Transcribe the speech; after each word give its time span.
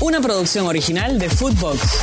Una 0.00 0.20
producción 0.20 0.64
original 0.66 1.18
de 1.18 1.28
Footbox. 1.28 2.02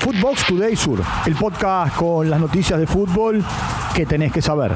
Footbox 0.00 0.46
Today 0.46 0.74
Sur, 0.74 1.00
el 1.24 1.36
podcast 1.36 1.94
con 1.94 2.28
las 2.28 2.40
noticias 2.40 2.80
de 2.80 2.86
fútbol 2.88 3.44
que 3.94 4.04
tenés 4.04 4.32
que 4.32 4.42
saber. 4.42 4.72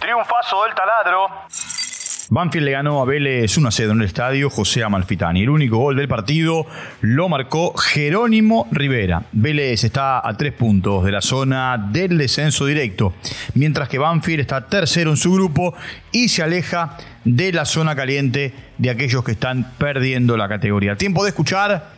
Triunfazo 0.00 0.64
del 0.64 0.74
taladro. 0.74 1.28
Banfield 2.30 2.66
le 2.66 2.72
ganó 2.72 3.00
a 3.00 3.04
Vélez 3.06 3.56
1 3.56 3.68
a 3.68 3.70
0 3.70 3.92
en 3.92 4.00
el 4.00 4.06
estadio 4.06 4.50
José 4.50 4.82
Amalfitani. 4.84 5.42
El 5.42 5.48
único 5.48 5.78
gol 5.78 5.96
del 5.96 6.08
partido 6.08 6.66
lo 7.00 7.28
marcó 7.28 7.74
Jerónimo 7.74 8.66
Rivera. 8.70 9.22
Vélez 9.32 9.84
está 9.84 10.26
a 10.26 10.36
tres 10.36 10.52
puntos 10.52 11.04
de 11.04 11.12
la 11.12 11.22
zona 11.22 11.78
del 11.78 12.18
descenso 12.18 12.66
directo, 12.66 13.14
mientras 13.54 13.88
que 13.88 13.98
Banfield 13.98 14.40
está 14.40 14.66
tercero 14.66 15.10
en 15.10 15.16
su 15.16 15.32
grupo 15.32 15.74
y 16.12 16.28
se 16.28 16.42
aleja 16.42 16.98
de 17.36 17.52
la 17.52 17.64
zona 17.64 17.94
caliente 17.94 18.52
de 18.78 18.90
aquellos 18.90 19.24
que 19.24 19.32
están 19.32 19.72
perdiendo 19.78 20.36
la 20.36 20.48
categoría. 20.48 20.96
Tiempo 20.96 21.24
de 21.24 21.30
escuchar 21.30 21.90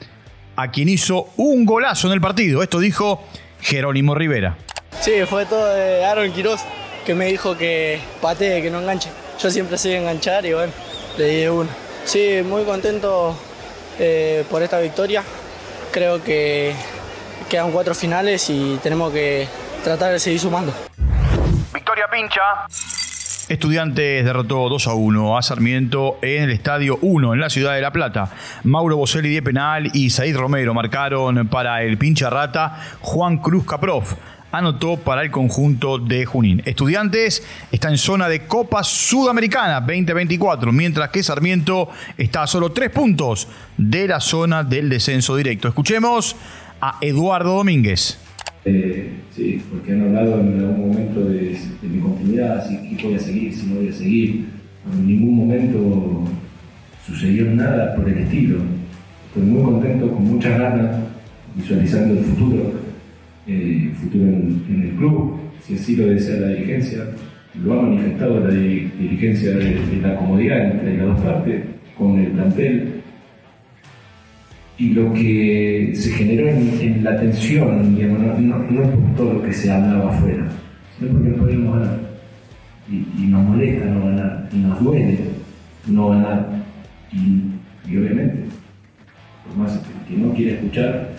a 0.57 0.71
quien 0.71 0.89
hizo 0.89 1.31
un 1.37 1.65
golazo 1.65 2.09
en 2.09 2.15
el 2.15 2.21
partido. 2.21 2.63
Esto 2.63 2.79
dijo 2.79 3.25
Jerónimo 3.61 4.15
Rivera. 4.15 4.57
Sí, 5.01 5.13
fue 5.29 5.47
todo 5.47 5.75
de 5.75 6.05
Aaron 6.05 6.33
Quiroz 6.33 6.61
que 7.07 7.15
me 7.15 7.27
dijo 7.27 7.57
que 7.57 8.01
patee, 8.21 8.61
que 8.61 8.71
no 8.71 8.81
enganche. 8.81 9.11
Yo 9.41 9.51
siempre 9.51 9.79
sé 9.79 9.97
enganchar 9.97 10.45
y 10.45 10.53
bueno, 10.53 10.73
le 11.17 11.25
di 11.25 11.47
uno. 11.47 11.71
Sí, 12.05 12.41
muy 12.45 12.65
contento 12.65 13.37
eh, 13.99 14.45
por 14.51 14.63
esta 14.63 14.81
victoria. 14.81 15.23
Creo 15.93 16.23
que 16.23 16.75
quedan 17.49 17.73
cuatro 17.73 17.95
finales 17.95 18.51
y 18.51 18.79
tenemos 18.83 19.13
que 19.13 19.47
tratar 19.83 20.13
de 20.13 20.19
seguir 20.19 20.41
sumando. 20.41 20.73
Victoria 21.73 22.07
pincha. 22.11 22.41
Estudiantes 23.51 24.25
derrotó 24.25 24.69
2 24.69 24.87
a 24.87 24.95
1 24.95 25.37
a 25.37 25.43
Sarmiento 25.43 26.21
en 26.23 26.45
el 26.45 26.51
Estadio 26.51 27.01
1 27.03 27.35
en 27.35 27.41
la 27.41 27.51
ciudad 27.51 27.75
de 27.75 27.81
La 27.81 27.93
Plata. 27.93 28.31
Mauro 28.63 28.97
Boselli 28.97 29.35
de 29.35 29.43
penal 29.43 29.91
y 29.93 30.11
Said 30.11 30.37
Romero 30.37 30.73
marcaron 30.73 31.49
para 31.49 31.83
el 31.83 31.99
pincha 31.99 32.31
rata 32.31 32.81
Juan 33.01 33.39
Cruz 33.39 33.65
Caprof 33.67 34.15
anotó 34.53 34.99
para 34.99 35.23
el 35.23 35.33
conjunto 35.33 35.99
de 35.99 36.27
Junín. 36.27 36.63
Estudiantes 36.65 37.45
está 37.73 37.89
en 37.89 37.99
zona 37.99 38.29
de 38.29 38.47
Copa 38.47 38.85
Sudamericana 38.85 39.81
2024, 39.81 40.71
mientras 40.71 41.11
que 41.11 41.25
Sarmiento 41.25 41.89
está 42.17 42.45
a 42.45 42.47
solo 42.47 42.71
tres 42.71 42.91
puntos 42.91 43.49
de 43.77 44.07
la 44.07 44.21
zona 44.21 44.63
del 44.63 44.89
descenso 44.89 45.35
directo. 45.35 45.67
Escuchemos 45.67 46.37
a 46.81 46.99
Eduardo 47.01 47.57
Domínguez. 47.57 48.17
Eh, 48.65 49.23
sí, 49.35 49.63
porque 49.71 49.93
han 49.93 50.03
hablado 50.03 50.39
en 50.39 50.59
algún 50.61 50.91
momento 50.93 51.21
de, 51.21 51.59
mi 52.31 52.37
continuidad, 52.37 52.67
si 52.69 53.05
voy 53.05 53.15
a 53.15 53.19
seguir, 53.19 53.55
si 53.55 53.67
no 53.67 53.75
voy 53.77 53.89
a 53.89 53.93
seguir. 53.93 54.45
En 54.93 55.07
ningún 55.07 55.37
momento 55.37 56.25
sucedió 57.07 57.47
nada 57.47 57.95
por 57.97 58.09
el 58.09 58.19
estilo. 58.19 58.59
Estoy 59.29 59.43
muy 59.43 59.63
contento, 59.63 60.11
con 60.11 60.25
muchas 60.25 60.59
ganas, 60.59 60.97
visualizando 61.55 62.19
el 62.19 62.25
futuro 62.25 62.73
eh, 63.47 63.91
futuro 63.95 64.25
en, 64.25 64.83
el 64.83 64.97
club, 64.97 65.37
si 65.63 65.75
así 65.75 65.97
lo 65.97 66.07
desea 66.07 66.41
la 66.41 66.49
dirigencia. 66.49 67.05
Lo 67.65 67.79
ha 67.79 67.83
manifestado 67.83 68.41
la 68.41 68.55
dirigencia 68.55 69.51
de, 69.51 69.77
la 70.01 70.17
comodidad 70.17 70.71
entre 70.71 70.99
las 70.99 71.07
dos 71.07 71.21
partes, 71.21 71.65
con 71.99 72.19
el 72.19 72.29
plantel. 72.29 73.03
Y 74.79 74.91
lo 74.91 75.13
que 75.13 75.91
se 75.95 76.11
generó 76.13 76.49
en, 76.49 77.05
la 77.05 77.19
tensión, 77.21 77.99
no, 77.99 78.83
es 78.83 78.89
por 78.89 79.15
todo 79.17 79.33
lo 79.35 79.43
que 79.43 79.53
se 79.53 79.71
hablaba 79.71 80.11
afuera, 80.11 80.49
sino 80.99 81.13
porque 81.13 81.29
no 81.29 81.37
podemos 81.37 81.79
ganar. 81.79 82.10
Y, 82.91 83.27
nos 83.27 83.45
molesta 83.45 83.85
no 83.85 84.07
ganar, 84.07 84.49
y 84.53 84.57
nos 84.57 84.83
duele 84.83 85.19
no 85.87 86.11
ganar. 86.11 86.49
Y, 87.13 87.97
obviamente, 87.97 88.45
por 89.47 89.57
más 89.59 89.81
que 90.09 90.17
no 90.17 90.33
quiere 90.35 90.55
escuchar, 90.55 91.11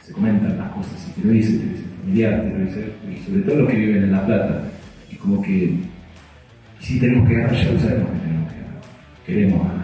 se 0.00 0.12
comentan 0.12 0.58
las 0.58 0.70
cosas, 0.72 1.08
y 1.08 1.20
te 1.20 1.26
lo 1.26 1.32
dice, 1.32 1.58
te 1.58 1.66
dice 1.66 1.84
familiar, 2.00 2.42
te 2.42 2.50
lo 2.50 2.58
dice, 2.64 2.92
y 3.08 3.24
sobre 3.24 3.42
todo 3.42 3.56
los 3.56 3.70
que 3.70 3.76
viven 3.76 4.04
en 4.04 4.12
La 4.12 4.26
Plata, 4.26 4.62
y 5.10 5.16
como 5.16 5.40
que 5.42 5.76
si 6.80 6.98
tenemos 6.98 7.28
que 7.28 7.34
ganar, 7.34 7.54
ya 7.54 7.72
lo 7.72 7.80
sabemos 7.80 8.10
que 8.10 8.18
tenemos 8.18 8.52
que 8.52 8.58
ganar, 8.58 8.80
queremos 9.24 9.68
ganar. 9.68 9.82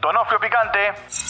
Donofrio 0.00 0.40
Picante. 0.40 1.21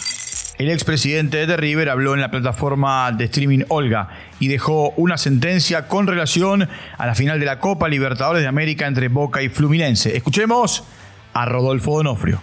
El 0.62 0.70
expresidente 0.70 1.44
de 1.44 1.56
River 1.56 1.90
habló 1.90 2.14
en 2.14 2.20
la 2.20 2.30
plataforma 2.30 3.10
de 3.10 3.24
streaming 3.24 3.64
Olga 3.66 4.10
y 4.38 4.46
dejó 4.46 4.90
una 4.90 5.18
sentencia 5.18 5.88
con 5.88 6.06
relación 6.06 6.68
a 6.98 7.04
la 7.04 7.16
final 7.16 7.40
de 7.40 7.46
la 7.46 7.58
Copa 7.58 7.88
Libertadores 7.88 8.42
de 8.42 8.48
América 8.48 8.86
entre 8.86 9.08
Boca 9.08 9.42
y 9.42 9.48
Fluminense. 9.48 10.16
Escuchemos 10.16 10.84
a 11.32 11.46
Rodolfo 11.46 11.96
Donofrio. 11.96 12.40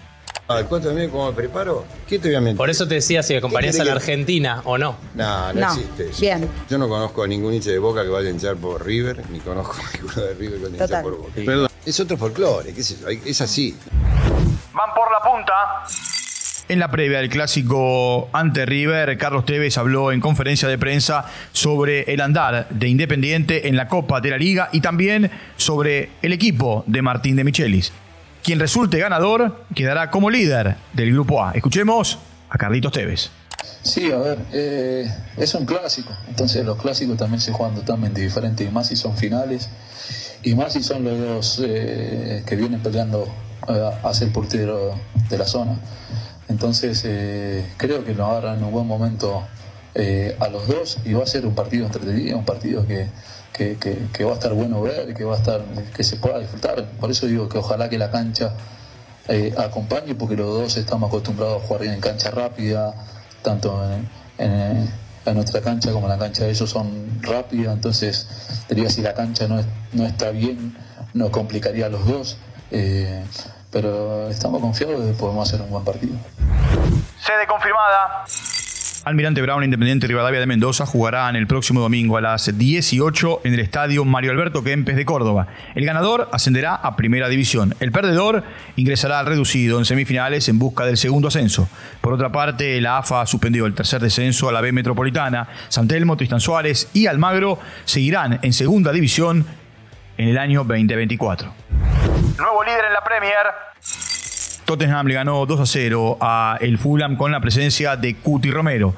Cuéntame 0.68 1.08
cómo 1.08 1.30
me 1.30 1.34
preparo. 1.34 1.86
¿Qué 2.10 2.20
te 2.20 2.28
voy 2.28 2.36
a 2.36 2.42
mentir? 2.42 2.58
Por 2.58 2.70
eso 2.70 2.86
te 2.90 2.96
decía 2.96 3.24
si 3.24 3.36
acompañás 3.36 3.80
a 3.80 3.86
la 3.86 3.94
Argentina 3.94 4.64
o 4.66 4.78
no. 4.78 4.98
No, 5.16 5.54
no, 5.54 5.68
existe 5.68 6.10
eso. 6.10 6.20
Bien. 6.20 6.50
Yo 6.70 6.78
no 6.78 6.90
conozco 6.90 7.24
a 7.24 7.28
ningún 7.28 7.54
hincha 7.54 7.70
de 7.70 7.80
Boca 7.80 8.04
que 8.04 8.10
vaya 8.10 8.28
a 8.28 8.32
hinchar 8.34 8.58
por 8.58 8.86
River, 8.86 9.24
ni 9.30 9.40
conozco 9.40 9.78
a 9.78 9.98
ninguno 9.98 10.22
de 10.24 10.34
River 10.34 10.58
que 10.58 10.64
vaya 10.66 10.78
a 10.78 10.88
hinchar 10.88 11.04
por 11.04 11.18
Boca. 11.20 11.32
Perdón. 11.36 11.70
Es 11.86 11.98
otro 12.02 12.18
folclore, 12.18 12.74
¿qué 12.74 12.82
es 12.82 12.92
eso? 12.92 13.08
Es 13.08 13.40
así. 13.40 13.78
Van 14.74 14.94
por 14.94 15.10
la 15.10 15.22
punta. 15.22 15.54
En 16.70 16.78
la 16.78 16.92
previa 16.92 17.18
del 17.18 17.30
clásico 17.30 18.30
ante 18.32 18.64
River, 18.64 19.18
Carlos 19.18 19.44
Tevez 19.44 19.76
habló 19.80 20.12
en 20.12 20.22
conferencia 20.22 20.68
de 20.68 20.78
prensa 20.78 21.26
sobre 21.52 22.02
el 22.14 22.22
andar 22.22 22.70
de 22.70 22.88
Independiente 22.88 23.68
en 23.70 23.76
la 23.76 23.88
Copa 23.88 24.22
de 24.22 24.30
la 24.30 24.38
Liga 24.38 24.70
y 24.72 24.80
también 24.80 25.32
sobre 25.58 26.12
el 26.22 26.32
equipo 26.32 26.84
de 26.86 27.02
Martín 27.02 27.36
de 27.38 27.44
Michelis. 27.44 27.92
Quien 28.44 28.60
resulte 28.60 29.00
ganador 29.00 29.66
quedará 29.74 30.12
como 30.12 30.30
líder 30.30 30.76
del 30.94 31.12
grupo 31.12 31.44
A. 31.44 31.54
Escuchemos 31.54 32.20
a 32.52 32.58
Carlitos 32.60 32.92
Tevez. 32.92 33.32
Sí, 33.82 34.12
a 34.12 34.18
ver, 34.18 34.38
eh, 34.54 35.12
es 35.38 35.56
un 35.56 35.66
clásico, 35.66 36.16
entonces 36.28 36.64
los 36.64 36.80
clásicos 36.80 37.18
también 37.18 37.42
se 37.42 37.52
juegan 37.52 37.74
totalmente 37.78 38.22
diferente, 38.22 38.64
y 38.64 38.70
más 38.70 38.90
si 38.90 38.96
son 38.96 39.18
finales, 39.18 39.70
y 40.44 40.54
más 40.54 40.74
si 40.74 40.84
son 40.84 41.04
los 41.04 41.18
dos 41.18 41.62
eh, 41.66 42.44
que 42.46 42.56
vienen 42.56 42.80
peleando 42.82 43.28
eh, 43.68 43.90
a 44.04 44.14
ser 44.14 44.32
portero 44.32 44.94
de 45.30 45.38
la 45.38 45.46
zona. 45.46 45.80
Entonces 46.50 47.04
creo 47.78 48.04
que 48.04 48.14
nos 48.14 48.30
agarran 48.30 48.58
en 48.58 48.66
un 48.66 48.72
buen 48.72 48.88
momento 48.88 49.44
a 49.96 50.48
los 50.50 50.68
dos 50.68 50.98
y 51.06 51.14
va 51.14 51.24
a 51.24 51.28
ser 51.28 51.46
un 51.46 51.56
partido 51.56 51.86
entretenido, 51.86 52.38
un 52.38 52.46
partido 52.46 52.86
que, 52.86 53.08
que, 54.14 54.24
va 54.24 54.32
a 54.32 54.34
estar 54.36 54.54
bueno 54.54 54.82
ver, 54.82 55.14
que 55.14 55.24
va 55.24 55.36
a 55.36 55.38
estar, 55.38 55.62
que 55.96 56.04
se 56.04 56.16
pueda 56.18 56.40
disfrutar. 56.40 56.86
Por 57.00 57.12
eso 57.12 57.28
digo 57.28 57.50
que 57.50 57.58
ojalá 57.58 57.90
que 57.90 57.98
la 57.98 58.10
cancha 58.10 58.54
eh, 59.28 59.54
acompañe, 59.58 60.16
porque 60.16 60.36
los 60.36 60.48
dos 60.48 60.78
estamos 60.78 61.10
acostumbrados 61.10 61.62
a 61.62 61.68
jugar 61.68 61.82
bien 61.82 61.94
en 61.94 62.02
cancha 62.02 62.32
rápida, 62.32 62.94
tanto 63.42 63.82
en, 64.38 65.10
nuestra 65.36 65.62
cancha 65.62 65.92
como 65.92 66.08
en 66.08 66.14
la 66.14 66.18
cancha 66.18 66.46
de 66.46 66.50
ellos 66.50 66.68
son 66.68 67.22
rápidas, 67.22 67.76
entonces 67.76 68.28
diría 68.68 68.90
si 68.90 69.04
la 69.04 69.14
cancha 69.14 69.48
no, 69.48 69.64
no 69.94 70.06
está 70.08 70.32
bien, 70.32 70.76
nos 71.14 71.30
complicaría 71.30 71.86
a 71.86 71.90
los 71.90 72.04
dos. 72.08 72.38
Eh, 72.72 73.24
pero 73.72 74.30
estamos 74.30 74.62
confiados 74.62 75.06
de 75.06 75.12
que 75.12 75.18
podemos 75.18 75.48
hacer 75.48 75.62
un 75.62 75.70
buen 75.70 75.84
partido. 75.84 76.14
Sede 77.20 77.46
confirmada. 77.48 78.26
Almirante 79.06 79.42
Brown 79.42 79.64
Independiente 79.64 80.08
Rivadavia 80.08 80.42
de 80.42 80.46
Mendoza 80.46 80.86
jugarán 80.86 81.36
el 81.36 81.48
próximo 81.48 81.80
domingo 81.80 82.18
a 82.18 82.22
las 82.22 82.58
18 82.58 83.42
en 83.46 83.54
el 83.54 83.60
estadio 83.62 84.04
Mario 84.04 84.32
Alberto 84.32 84.62
Kempes 84.62 84.98
de 84.98 85.06
Córdoba. 85.06 85.48
El 85.74 85.86
ganador 85.86 86.30
ascenderá 86.34 86.76
a 86.76 86.96
Primera 86.96 87.30
División. 87.30 87.74
El 87.80 87.92
perdedor 87.92 88.44
ingresará 88.76 89.20
al 89.20 89.26
reducido 89.26 89.80
en 89.80 89.86
semifinales 89.86 90.50
en 90.50 90.60
busca 90.60 90.86
del 90.86 90.98
segundo 90.98 91.30
ascenso. 91.30 91.70
Por 92.02 92.14
otra 92.14 92.32
parte, 92.32 92.80
la 92.82 92.98
AFA 92.98 93.26
suspendió 93.26 93.66
el 93.66 93.74
tercer 93.74 94.02
descenso 94.02 94.50
a 94.50 94.52
la 94.52 94.62
B 94.62 94.74
Metropolitana. 94.74 95.48
Santelmo, 95.70 96.18
Tristan 96.18 96.42
Suárez 96.42 96.90
y 96.94 97.08
Almagro 97.08 97.58
seguirán 97.86 98.40
en 98.42 98.52
Segunda 98.52 98.92
División 98.92 99.46
en 100.18 100.28
el 100.28 100.38
año 100.38 100.66
2024. 100.66 101.54
Nuevo 102.40 102.64
líder 102.64 102.86
en 102.86 102.94
la 102.94 103.04
Premier. 103.04 103.48
Tottenham 104.66 105.08
le 105.08 105.14
ganó 105.16 105.46
2 105.46 105.60
a 105.60 105.66
0 105.66 106.18
a 106.22 106.58
el 106.62 106.78
Fulham 106.78 107.18
con 107.18 107.32
la 107.32 107.42
presencia 107.42 107.98
de 107.98 108.16
Cuti 108.16 108.50
Romero. 108.50 108.94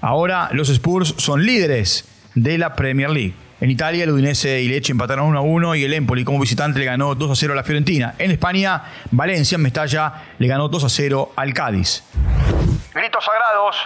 Ahora 0.00 0.48
los 0.52 0.68
Spurs 0.70 1.14
son 1.18 1.44
líderes 1.44 2.08
de 2.34 2.56
la 2.56 2.74
Premier 2.74 3.10
League. 3.10 3.34
En 3.60 3.70
Italia, 3.70 4.04
el 4.04 4.10
Udinese 4.10 4.62
y 4.62 4.68
Leche 4.68 4.92
empataron 4.92 5.26
1 5.26 5.38
a 5.38 5.42
1 5.42 5.74
y 5.74 5.84
el 5.84 5.92
Empoli 5.92 6.24
como 6.24 6.38
visitante 6.38 6.78
le 6.78 6.84
ganó 6.84 7.14
2 7.14 7.30
a 7.30 7.34
0 7.34 7.52
a 7.52 7.56
la 7.56 7.64
Fiorentina. 7.64 8.14
En 8.16 8.30
España, 8.30 8.84
Valencia 9.10 9.56
en 9.56 9.62
Mestalla 9.62 10.12
le 10.38 10.46
ganó 10.46 10.68
2 10.68 10.84
a 10.84 10.88
0 10.88 11.32
al 11.34 11.52
Cádiz. 11.52 12.04
Gritos 12.94 13.24
sagrados. 13.24 13.76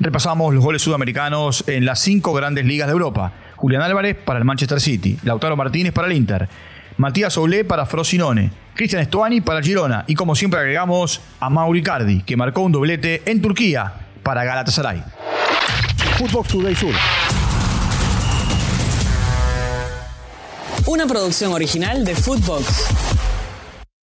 Repasamos 0.00 0.52
los 0.54 0.64
goles 0.64 0.82
sudamericanos 0.82 1.62
en 1.68 1.84
las 1.84 2.00
cinco 2.00 2.32
grandes 2.32 2.64
ligas 2.64 2.88
de 2.88 2.92
Europa. 2.92 3.32
Julián 3.56 3.82
Álvarez 3.82 4.16
para 4.16 4.38
el 4.38 4.44
Manchester 4.44 4.80
City, 4.80 5.18
Lautaro 5.22 5.56
Martínez 5.56 5.92
para 5.92 6.08
el 6.08 6.14
Inter, 6.14 6.48
Matías 6.96 7.36
Oulé 7.36 7.64
para 7.64 7.86
Frosinone, 7.86 8.52
Cristian 8.74 9.04
Stoani 9.04 9.40
para 9.40 9.62
Girona 9.62 10.04
y 10.06 10.14
como 10.14 10.36
siempre 10.36 10.60
agregamos 10.60 11.20
a 11.40 11.50
Mauri 11.50 11.82
Cardi, 11.82 12.22
que 12.22 12.36
marcó 12.36 12.60
un 12.60 12.70
doblete 12.70 13.22
en 13.26 13.42
Turquía 13.42 13.92
para 14.22 14.44
Galatasaray. 14.44 15.02
Footbox 16.18 16.48
Today 16.48 16.74
Sur. 16.76 16.94
Una 20.86 21.06
producción 21.06 21.52
original 21.52 22.04
de 22.04 22.14
Footbox. 22.14 23.23